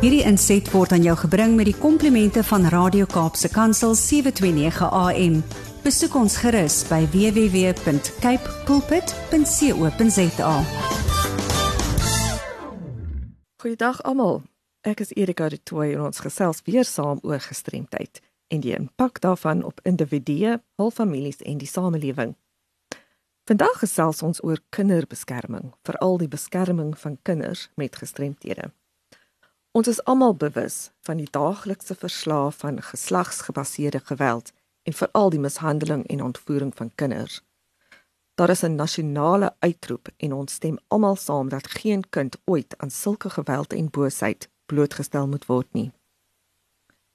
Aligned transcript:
Hierdie 0.00 0.22
inset 0.24 0.64
word 0.72 0.94
aan 0.96 1.02
jou 1.04 1.12
gebring 1.26 1.58
met 1.58 1.66
die 1.68 1.76
komplimente 1.76 2.40
van 2.48 2.62
Radio 2.72 3.04
Kaapse 3.04 3.50
Kansel 3.52 3.92
729 3.92 4.86
AM. 4.96 5.34
Besoek 5.84 6.16
ons 6.16 6.38
gerus 6.40 6.78
by 6.88 7.02
www.cape 7.12 8.54
pulpit.co.za. 8.64 10.54
Goeiedag 13.60 14.00
almal. 14.08 14.40
Ek 14.88 15.04
is 15.04 15.12
Erika 15.20 15.52
de 15.52 15.60
Tooy 15.60 15.92
en 15.92 16.08
ons 16.08 16.24
gesels 16.24 16.64
weer 16.64 16.88
saam 16.88 17.20
oor 17.20 17.44
gestremdheid 17.44 18.24
en 18.48 18.64
die 18.64 18.72
impak 18.72 19.20
daarvan 19.20 19.60
op 19.68 19.84
individue, 19.84 20.56
hul 20.80 20.90
families 20.96 21.44
en 21.44 21.60
die 21.60 21.68
samelewing. 21.68 22.38
Vandag 23.44 23.84
gesels 23.84 24.24
ons 24.24 24.40
oor 24.40 24.64
kinderbeskerming, 24.72 25.74
veral 25.84 26.16
die 26.24 26.32
beskerming 26.32 26.96
van 26.96 27.20
kinders 27.20 27.68
met 27.76 28.00
gestremthede. 28.00 28.72
Ons 29.80 29.88
is 29.88 30.04
almal 30.04 30.34
bewus 30.34 30.90
van 31.08 31.16
die 31.16 31.28
daaglikse 31.32 31.94
verslae 31.96 32.50
van 32.52 32.82
geslagsgebaseerde 32.82 34.00
geweld 34.04 34.50
en 34.82 34.92
veral 34.92 35.30
die 35.32 35.40
mishandeling 35.40 36.02
en 36.06 36.22
ontvoering 36.22 36.74
van 36.76 36.90
kinders. 36.94 37.40
Daar 38.34 38.50
is 38.50 38.62
'n 38.62 38.74
nasionale 38.74 39.54
uitroep 39.58 40.08
en 40.16 40.32
ons 40.32 40.52
stem 40.52 40.78
almal 40.88 41.16
saam 41.16 41.48
dat 41.48 41.70
geen 41.70 42.04
kind 42.10 42.36
ooit 42.44 42.74
aan 42.78 42.90
sulke 42.90 43.30
geweld 43.30 43.72
en 43.72 43.90
boosheid 43.90 44.48
blootgestel 44.66 45.28
moet 45.28 45.46
word 45.46 45.72
nie. 45.72 45.92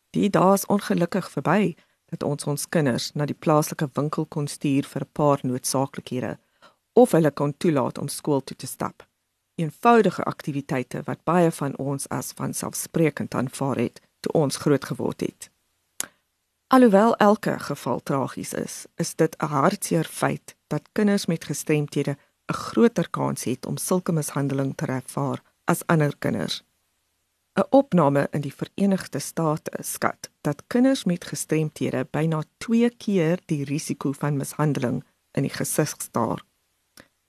Die 0.09 0.29
dae 0.29 0.53
is 0.53 0.65
ongelukkig 0.65 1.31
verby 1.31 1.75
dat 2.05 2.23
ons 2.23 2.43
ons 2.43 2.69
kinders 2.69 3.11
na 3.13 3.25
die 3.25 3.39
plaaslike 3.39 3.89
winkel 3.93 4.25
kon 4.25 4.47
stuur 4.47 4.83
vir 4.83 5.01
'n 5.01 5.11
paar 5.11 5.39
noodsaaklikhede 5.41 6.37
of 6.93 7.11
hulle 7.11 7.31
kon 7.31 7.57
toelaat 7.57 7.97
om 7.97 8.07
skool 8.07 8.43
toe 8.43 8.57
te 8.57 8.67
stap. 8.67 9.07
Eenvoudige 9.55 10.23
aktiwiteite 10.23 11.01
wat 11.05 11.23
baie 11.23 11.51
van 11.51 11.77
ons 11.77 12.07
as 12.09 12.31
vanselfsprekend 12.35 13.35
aanvaar 13.35 13.77
het 13.77 14.01
toe 14.19 14.31
ons 14.31 14.57
groot 14.57 14.85
geword 14.85 15.21
het. 15.21 15.49
Alhoewel 16.67 17.15
elke 17.15 17.59
geval 17.59 17.99
tragies 18.03 18.53
is, 18.53 18.85
is 18.95 19.15
dit 19.15 19.35
'n 19.37 19.45
hartseer 19.45 20.03
feit 20.03 20.55
dat 20.67 20.89
kinders 20.91 21.25
met 21.25 21.45
gestremthede 21.45 22.17
'n 22.51 22.53
groter 22.53 23.09
kans 23.09 23.43
het 23.43 23.65
om 23.65 23.77
sulke 23.77 24.11
mishandeling 24.11 24.75
te 24.75 24.85
ervaar 24.85 25.41
as 25.63 25.85
ander 25.85 26.17
kinders. 26.17 26.63
'n 27.57 27.67
Opname 27.69 28.27
in 28.31 28.41
die 28.41 28.53
Verenigde 28.53 29.19
State 29.19 29.71
skat 29.79 30.29
dat 30.41 30.63
kinders 30.67 31.03
met 31.03 31.25
gestremthede 31.25 32.07
byna 32.11 32.43
2 32.57 32.89
keer 32.89 33.39
die 33.45 33.63
risiko 33.63 34.11
van 34.11 34.37
mishandeling 34.37 35.03
in 35.31 35.41
die 35.41 35.53
gesig 35.53 35.95
staar. 35.97 36.43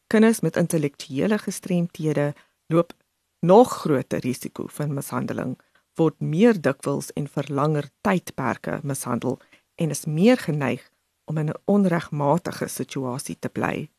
Kinders 0.07 0.41
met 0.41 0.57
intellektuele 0.57 1.39
gestremthede 1.39 2.35
loop 2.67 2.93
nog 3.41 3.73
groter 3.73 4.19
risiko 4.19 4.67
van 4.67 4.95
mishandeling, 4.95 5.59
word 5.95 6.21
meer 6.21 6.61
dikwels 6.61 7.11
en 7.13 7.27
vir 7.29 7.49
langer 7.49 7.89
tydperke 8.07 8.81
mishandel 8.83 9.39
en 9.75 9.91
is 9.91 10.05
meer 10.05 10.39
geneig 10.39 10.91
om 11.25 11.39
in 11.39 11.51
'n 11.51 11.61
onregmatige 11.65 12.69
situasie 12.69 13.37
te 13.39 13.49
bly. 13.49 13.91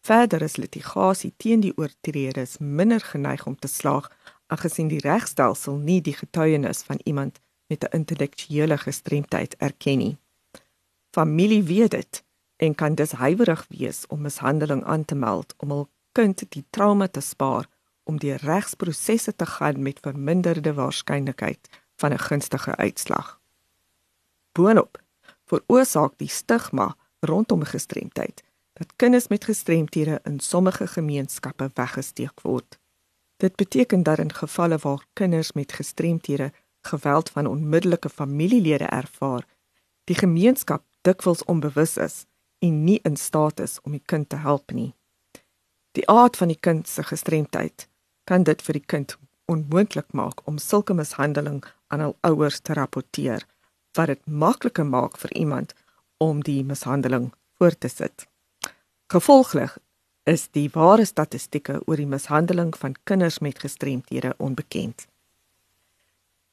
Verder 0.00 0.42
is 0.42 0.56
litigasie 0.56 1.32
teen 1.36 1.60
die 1.60 1.76
oortreders 1.76 2.58
minder 2.58 3.00
geneig 3.00 3.46
om 3.46 3.56
te 3.58 3.68
slaag 3.68 4.10
aangesien 4.46 4.88
die 4.88 5.00
regstelsel 5.00 5.76
nie 5.76 6.00
die 6.00 6.12
getuienis 6.12 6.82
van 6.82 7.00
iemand 7.04 7.40
met 7.66 7.84
'n 7.84 7.96
intellektuele 7.96 8.78
gestremdheid 8.78 9.56
erken 9.56 9.98
nie. 9.98 10.16
Familie 11.10 11.62
weet 11.62 11.90
dit 11.90 12.23
en 12.56 12.74
kan 12.74 12.94
dus 12.94 13.12
huiwerig 13.12 13.66
wees 13.68 14.06
om 14.06 14.20
mishandeling 14.20 14.84
aan 14.84 15.04
te 15.04 15.14
meld 15.14 15.54
om 15.56 15.70
hul 15.70 15.88
kind 16.12 16.44
die 16.48 16.64
trauma 16.70 17.08
te 17.08 17.20
spaar 17.20 17.66
om 18.02 18.18
die 18.18 18.36
regsprosesse 18.36 19.34
te 19.36 19.46
gaan 19.46 19.82
met 19.82 20.00
verminderde 20.00 20.74
waarskynlikheid 20.74 21.68
van 21.96 22.12
'n 22.12 22.18
gunstige 22.18 22.76
uitslag. 22.76 23.40
Boonop 24.52 25.02
veroorsaak 25.44 26.12
die 26.16 26.28
stigma 26.28 26.96
rondom 27.20 27.62
gestremdheid 27.62 28.42
dat 28.72 28.92
kinders 28.96 29.28
met 29.28 29.44
gestremthede 29.44 30.20
in 30.22 30.40
sommige 30.40 30.86
gemeenskappe 30.86 31.70
weggesteek 31.74 32.40
word. 32.40 32.78
Dit 33.36 33.56
beteken 33.56 34.02
dat 34.02 34.18
in 34.18 34.32
gevalle 34.32 34.78
waar 34.78 35.06
kinders 35.12 35.52
met 35.52 35.72
gestremthede 35.72 36.52
geweld 36.80 37.30
van 37.30 37.46
onmiddellike 37.46 38.08
familielede 38.08 38.84
ervaar, 38.84 39.46
die 40.04 40.16
gemeenskap 40.16 40.82
dikwels 41.00 41.44
onbewus 41.44 41.96
is 41.96 42.26
en 42.58 42.84
nie 42.84 43.00
in 43.02 43.16
staat 43.16 43.60
is 43.60 43.78
om 43.82 43.92
die 43.92 44.02
kind 44.06 44.28
te 44.28 44.36
help 44.36 44.72
nie. 44.72 44.94
Die 45.94 46.08
aard 46.08 46.36
van 46.36 46.48
die 46.48 46.58
kind 46.60 46.88
se 46.88 47.02
gestremdheid 47.02 47.88
kan 48.24 48.42
dit 48.42 48.62
vir 48.62 48.78
die 48.78 48.86
kind 48.86 49.16
onmoontlik 49.50 50.12
maak 50.12 50.40
om 50.48 50.58
sulke 50.58 50.94
mishandeling 50.94 51.62
aan 51.92 52.00
hul 52.00 52.16
ouers 52.20 52.60
te 52.60 52.74
rapporteer, 52.74 53.44
wat 53.94 54.10
dit 54.10 54.22
makliker 54.26 54.86
maak 54.86 55.18
vir 55.20 55.32
iemand 55.38 55.74
om 56.18 56.42
die 56.42 56.62
mishandeling 56.64 57.30
voort 57.58 57.80
te 57.80 57.88
sit. 57.88 58.26
Gevolglik 59.12 59.76
is 60.24 60.48
die 60.56 60.70
ware 60.72 61.04
statistieke 61.04 61.80
oor 61.84 62.00
die 62.00 62.08
mishandeling 62.08 62.72
van 62.80 62.96
kinders 63.04 63.38
met 63.38 63.60
gestremthede 63.60 64.34
onbekend. 64.38 65.06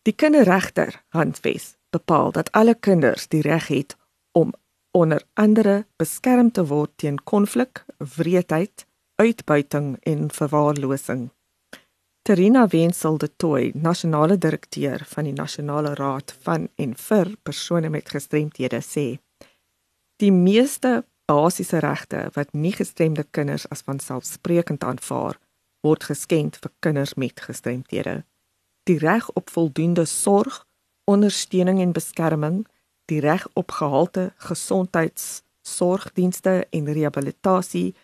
Die 0.04 0.14
kinderregter 0.14 1.02
Handves 1.16 1.76
bepaal 1.90 2.32
dat 2.32 2.52
alle 2.52 2.76
kinders 2.76 3.28
die 3.28 3.42
reg 3.42 3.68
het 3.68 3.96
om 4.32 4.54
onder 4.92 5.24
andere 5.34 5.86
beskerm 5.96 6.52
te 6.52 6.66
word 6.68 6.92
teen 6.96 7.24
konflik, 7.24 7.86
wreedheid, 7.98 8.86
uitbuiting 9.16 9.98
en 10.02 10.32
verwaarlosing. 10.32 11.30
Terina 12.22 12.68
Wenzel 12.68 13.18
de 13.18 13.36
Tooi, 13.36 13.72
nasionale 13.74 14.38
direkteur 14.38 15.06
van 15.06 15.24
die 15.24 15.34
Nasionale 15.34 15.94
Raad 15.94 16.36
van 16.42 16.68
en 16.76 16.96
vir 16.96 17.32
persone 17.44 17.90
met 17.90 18.10
gestremthede 18.10 18.82
sê: 18.86 19.06
Die 20.22 20.32
meeste 20.32 21.04
basiese 21.26 21.80
regte 21.80 22.28
wat 22.36 22.54
nie 22.54 22.74
gestremde 22.76 23.24
kinders 23.24 23.66
as 23.70 23.82
vanselfsprekend 23.88 24.84
aanvaar, 24.84 25.40
word 25.82 26.04
geskend 26.04 26.60
vir 26.62 26.72
kinders 26.80 27.16
met 27.16 27.42
gestremthede. 27.42 28.22
Die 28.86 29.00
reg 29.02 29.30
op 29.34 29.50
voldoende 29.50 30.06
sorg, 30.06 30.66
ondersteuning 31.10 31.82
en 31.82 31.94
beskerming, 31.98 32.66
die 33.12 33.20
reg 33.20 33.44
op 33.54 33.72
gehalte 33.76 34.32
gesondheidsorgdienste 34.38 36.68
en 36.70 36.94
rehabilitasie, 36.94 37.96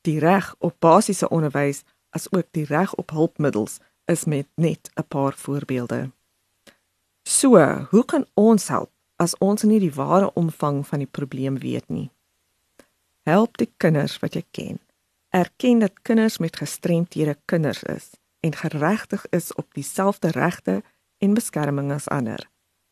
die 0.00 0.18
reg 0.18 0.54
op 0.58 0.74
basiese 0.80 1.28
onderwys 1.28 1.82
asook 2.16 2.46
die 2.56 2.64
reg 2.64 2.94
op 2.94 3.10
hulpmiddels 3.12 3.78
is 4.08 4.24
met 4.24 4.48
net 4.54 4.90
'n 4.94 5.04
paar 5.08 5.34
voorbeelde. 5.34 6.10
So, 7.22 7.86
hoe 7.90 8.04
kan 8.04 8.26
ons 8.34 8.68
help 8.68 8.90
as 9.16 9.38
ons 9.38 9.62
nie 9.62 9.80
die 9.80 9.94
ware 9.94 10.32
omvang 10.32 10.86
van 10.86 10.98
die 10.98 11.10
probleem 11.10 11.58
weet 11.58 11.88
nie? 11.88 12.10
Help 13.22 13.56
die 13.56 13.72
kinders 13.76 14.18
wat 14.18 14.34
jy 14.34 14.44
ken. 14.50 14.78
Erken 15.28 15.78
dat 15.78 16.02
kinders 16.02 16.38
met 16.38 16.56
gestremthede 16.56 17.36
kinders 17.44 17.82
is 17.82 18.10
en 18.40 18.54
geregtig 18.54 19.26
is 19.30 19.54
op 19.54 19.74
dieselfde 19.74 20.28
regte 20.28 20.82
en 21.18 21.34
beskerming 21.34 21.92
as 21.92 22.08
ander. 22.08 22.48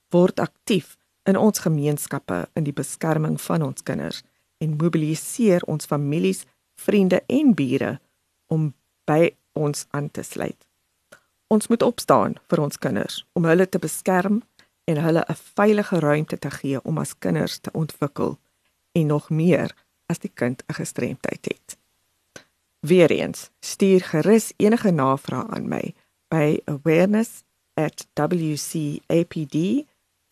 Word 0.09 0.41
aktief 0.41 0.97
in 1.25 1.37
ons 1.37 1.59
gemeenskappe 1.59 2.49
in 2.53 2.65
die 2.65 2.73
beskerming 2.73 3.41
van 3.41 3.63
ons 3.63 3.83
kinders 3.83 4.23
en 4.59 4.77
mobiliseer 4.77 5.65
ons 5.67 5.87
families, 5.87 6.45
vriende 6.81 7.23
en 7.27 7.55
bure 7.55 7.99
om 8.47 8.75
by 9.05 9.35
ons 9.53 9.87
aan 9.91 10.11
te 10.11 10.23
sluit. 10.23 10.67
Ons 11.47 11.69
moet 11.69 11.83
opstaan 11.83 12.37
vir 12.51 12.61
ons 12.61 12.79
kinders 12.79 13.23
om 13.33 13.45
hulle 13.45 13.69
te 13.69 13.79
beskerm 13.79 14.43
en 14.85 15.01
hulle 15.01 15.25
'n 15.29 15.41
veilige 15.57 15.99
ruimte 15.99 16.39
te 16.39 16.51
gee 16.51 16.83
om 16.85 16.99
as 16.99 17.19
kinders 17.19 17.59
te 17.59 17.71
ontwikkel 17.73 18.39
en 18.93 19.07
nog 19.07 19.31
meer 19.31 19.75
as 20.07 20.19
die 20.19 20.33
kind 20.35 20.63
'n 20.69 20.75
gestremdheid 20.75 21.45
het. 21.45 21.79
Weereens, 22.81 23.51
stuur 23.61 24.01
gerus 24.01 24.53
enige 24.57 24.91
navrae 24.91 25.47
aan 25.49 25.69
my 25.69 25.95
by 26.29 26.61